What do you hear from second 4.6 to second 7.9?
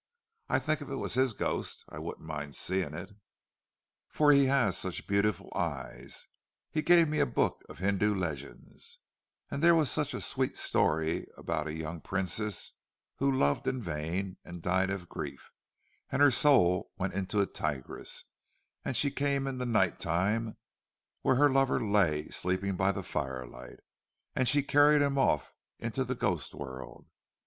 such beautiful eyes. He gave me a book of